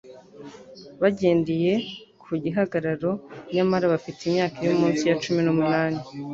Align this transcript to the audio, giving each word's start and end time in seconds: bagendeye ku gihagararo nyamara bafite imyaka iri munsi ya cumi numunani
bagendeye 1.01 1.73
ku 2.21 2.31
gihagararo 2.43 3.11
nyamara 3.55 3.85
bafite 3.93 4.19
imyaka 4.29 4.55
iri 4.63 4.75
munsi 4.81 5.01
ya 5.09 5.15
cumi 5.23 5.39
numunani 5.43 6.01